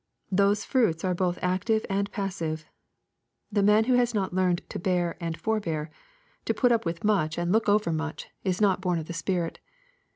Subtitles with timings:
[0.31, 2.65] Those fruits are both active and passive.
[3.51, 5.91] The man who has not learned to bear and forbear,
[6.45, 7.91] to put up with much and look ovel LUKE, CHAP.
[7.91, 7.93] xvn.
[7.93, 9.59] 223 much, is not born of the Spirit.